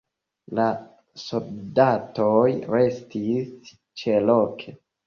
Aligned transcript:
La 0.59 0.63
soldatoj 1.25 2.41
restis 2.75 3.75
ĉeloke. 4.05 4.81